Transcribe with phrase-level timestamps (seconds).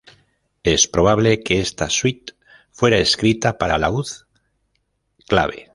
[0.63, 2.33] Es probable que esta suite
[2.71, 5.67] fuera escrita para laúd-clave.